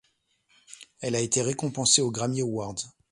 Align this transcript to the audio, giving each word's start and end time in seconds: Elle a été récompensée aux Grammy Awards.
Elle 1.01 1.13
a 1.15 1.19
été 1.19 1.43
récompensée 1.43 2.01
aux 2.01 2.09
Grammy 2.09 2.41
Awards. 2.41 2.89